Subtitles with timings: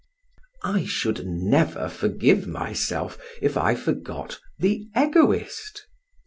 [0.63, 5.85] I should never forgive myself if I forgot The Egoist.